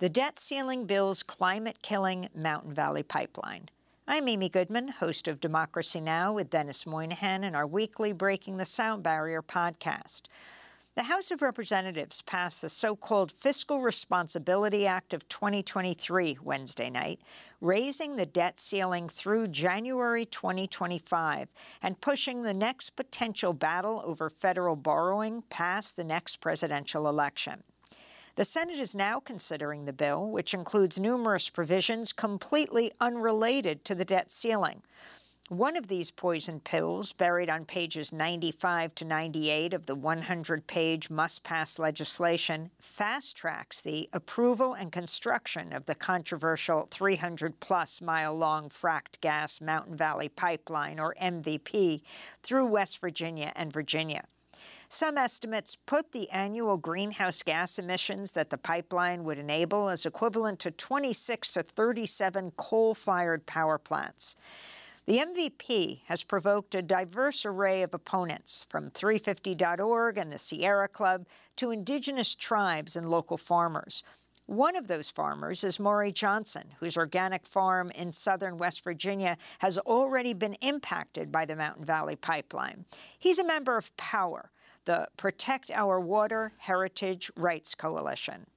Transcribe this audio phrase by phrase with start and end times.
[0.00, 3.68] the debt ceiling bill's climate killing Mountain Valley Pipeline.
[4.08, 6.32] I'm Amy Goodman, host of Democracy Now!
[6.32, 10.22] with Denis Moynihan and our weekly Breaking the Sound Barrier podcast.
[10.94, 17.20] The House of Representatives passed the so-called Fiscal Responsibility Act of 2023 Wednesday night,
[17.60, 24.76] raising the debt ceiling through January 2025 and pushing the next potential battle over federal
[24.76, 27.64] borrowing past the next presidential election.
[28.36, 34.04] The Senate is now considering the bill, which includes numerous provisions completely unrelated to the
[34.04, 34.82] debt ceiling.
[35.48, 41.10] One of these poison pills, buried on pages 95 to 98 of the 100 page
[41.10, 48.32] must pass legislation, fast tracks the approval and construction of the controversial 300 plus mile
[48.32, 52.02] long fracked gas Mountain Valley Pipeline, or MVP,
[52.44, 54.22] through West Virginia and Virginia.
[54.88, 60.58] Some estimates put the annual greenhouse gas emissions that the pipeline would enable as equivalent
[60.60, 64.34] to 26 to 37 coal fired power plants.
[65.06, 71.26] The MVP has provoked a diverse array of opponents, from 350.org and the Sierra Club
[71.56, 74.02] to indigenous tribes and local farmers.
[74.50, 79.78] One of those farmers is Maury Johnson, whose organic farm in southern West Virginia has
[79.78, 82.84] already been impacted by the Mountain Valley Pipeline.
[83.16, 84.50] He's a member of POWER,
[84.86, 88.48] the Protect Our Water Heritage Rights Coalition.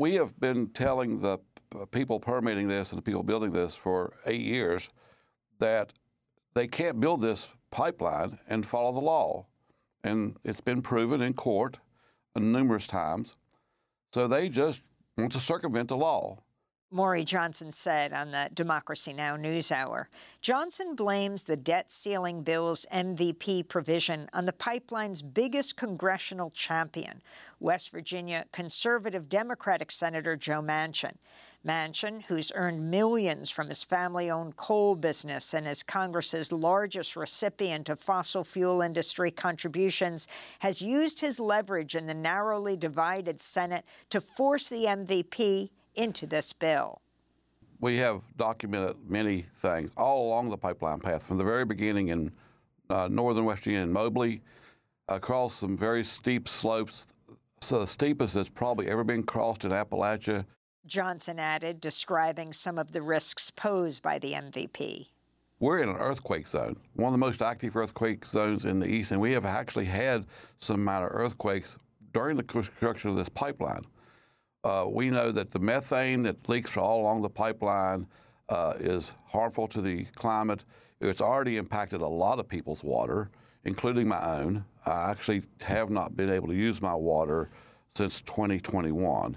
[0.00, 1.38] We have been telling the
[1.78, 4.90] uh, people permitting this and the people building this for eight years
[5.60, 5.92] that
[6.54, 9.46] they can't build this pipeline and follow the law.
[10.02, 11.78] And it's been proven in court
[12.34, 13.36] numerous times.
[14.12, 14.82] So they just
[15.16, 16.38] want to circumvent the law.
[16.92, 19.36] Maury Johnson said on the Democracy Now!
[19.36, 20.06] NewsHour.
[20.42, 27.22] Johnson blames the debt ceiling bill's MVP provision on the pipeline's biggest congressional champion,
[27.60, 31.14] West Virginia conservative Democratic Senator Joe Manchin.
[31.66, 37.90] Manchin, who's earned millions from his family owned coal business and is Congress's largest recipient
[37.90, 40.26] of fossil fuel industry contributions,
[40.60, 46.54] has used his leverage in the narrowly divided Senate to force the MVP into this
[46.54, 47.02] bill.
[47.78, 52.32] We have documented many things all along the pipeline path from the very beginning in
[52.88, 54.40] uh, northern West Virginia and Mobley,
[55.08, 57.08] across some very steep slopes.
[57.60, 60.46] So the steepest that's probably ever been crossed in Appalachia
[60.86, 65.08] Johnson added, describing some of the risks posed by the MVP.
[65.58, 69.10] We're in an earthquake zone, one of the most active earthquake zones in the east,
[69.10, 70.24] and we have actually had
[70.58, 71.76] some minor earthquakes
[72.12, 73.82] during the construction of this pipeline.
[74.64, 78.06] Uh, we know that the methane that leaks all along the pipeline
[78.48, 80.64] uh, is harmful to the climate.
[81.00, 83.30] It's already impacted a lot of people's water,
[83.64, 84.64] including my own.
[84.86, 87.50] I actually have not been able to use my water
[87.94, 89.36] since 2021.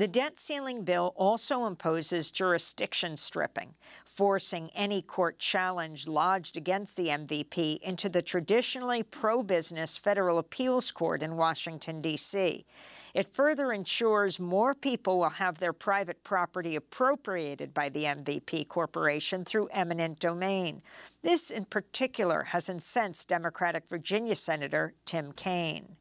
[0.00, 7.08] The debt ceiling bill also imposes jurisdiction stripping, forcing any court challenge lodged against the
[7.08, 12.64] MVP into the traditionally pro business Federal Appeals Court in Washington, D.C.
[13.12, 19.44] It further ensures more people will have their private property appropriated by the MVP Corporation
[19.44, 20.80] through eminent domain.
[21.20, 25.96] This, in particular, has incensed Democratic Virginia Senator Tim Kaine.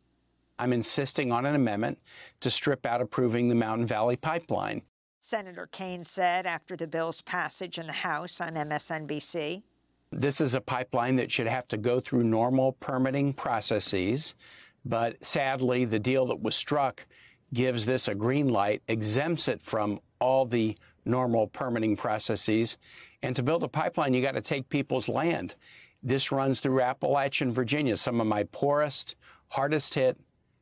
[0.59, 1.97] I'm insisting on an amendment
[2.41, 4.81] to strip out approving the Mountain Valley Pipeline.
[5.21, 9.63] Senator Kaine said after the bill's passage in the House on MSNBC.
[10.11, 14.35] This is a pipeline that should have to go through normal permitting processes,
[14.83, 17.05] but sadly, the deal that was struck
[17.53, 22.77] gives this a green light, exempts it from all the normal permitting processes.
[23.21, 25.55] And to build a pipeline, you got to take people's land.
[26.03, 29.15] This runs through Appalachian, Virginia, some of my poorest,
[29.49, 30.17] hardest hit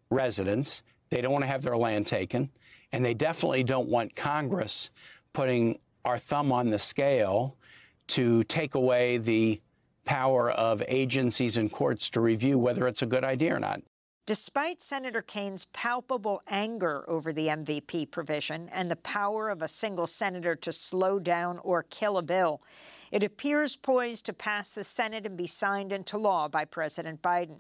[0.09, 0.84] residents.
[1.09, 2.50] They don't want to have their land taken.
[2.91, 4.90] And they definitely don't want Congress
[5.34, 7.57] putting our thumb on the scale
[8.07, 9.62] to take away the
[10.06, 13.81] power of agencies and courts to review whether it's a good idea or not.
[14.25, 20.07] Despite Senator Kaine's palpable anger over the MVP provision and the power of a single
[20.07, 22.62] senator to slow down or kill a bill,
[23.10, 27.60] it appears poised to pass the Senate and be signed into law by President Biden.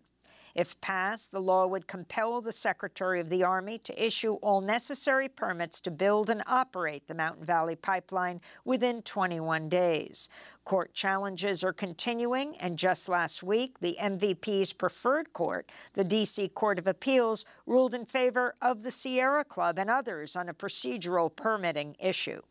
[0.57, 5.29] If passed, the law would compel the Secretary of the Army to issue all necessary
[5.29, 10.29] permits to build and operate the Mountain Valley Pipeline within 21 days.
[10.65, 16.47] Court challenges are continuing, and just last week, the MVP's preferred court, the D.C.
[16.47, 21.33] Court of Appeals, ruled in favor of the Sierra Club and others on a procedural
[21.33, 22.41] permitting issue.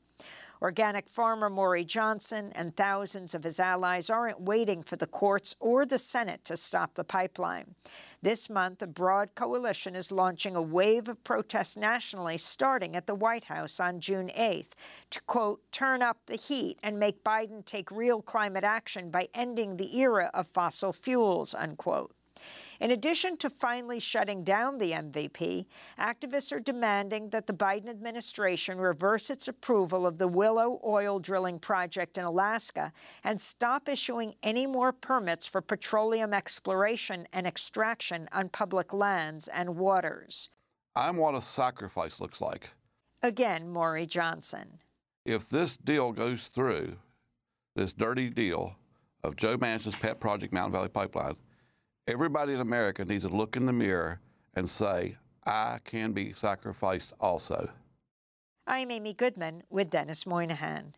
[0.63, 5.85] Organic farmer Maury Johnson and thousands of his allies aren't waiting for the courts or
[5.85, 7.75] the Senate to stop the pipeline.
[8.23, 13.15] This month, a broad coalition is launching a wave of protests nationally, starting at the
[13.15, 14.73] White House on June 8th,
[15.11, 19.77] to, quote, turn up the heat and make Biden take real climate action by ending
[19.77, 22.13] the era of fossil fuels, unquote.
[22.81, 25.67] In addition to finally shutting down the MVP,
[25.99, 31.59] activists are demanding that the Biden administration reverse its approval of the Willow oil drilling
[31.59, 32.93] project in Alaska
[33.25, 39.77] and stop issuing any more permits for petroleum exploration and extraction on public lands and
[39.77, 40.51] waters.
[40.95, 42.71] I'm what a sacrifice looks like.
[43.23, 44.79] Again, Maury Johnson.
[45.25, 46.97] If this deal goes through,
[47.75, 48.77] this dirty deal
[49.25, 51.37] of Joe Manchin's pet project, Mountain Valley Pipeline,
[52.09, 54.21] Everybody in America needs to look in the mirror
[54.55, 57.69] and say, I can be sacrificed also.
[58.65, 60.95] I'm Amy Goodman with Denis Moynihan.